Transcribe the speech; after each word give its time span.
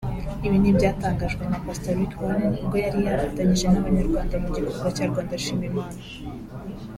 Ibi 0.45 0.57
ni 0.59 0.67
ibyatangajwe 0.71 1.43
na 1.51 1.57
pastor 1.65 1.93
Rick 1.99 2.13
Warren 2.23 2.53
ubwo 2.61 2.75
yari 2.83 2.97
yifatanije 3.05 3.65
n’abanyarwa 3.69 4.19
mu 4.41 4.49
gikorwa 4.55 4.87
cya 4.95 5.05
Rwanda 5.11 5.41
Shima 5.43 5.65
Imana 5.71 5.99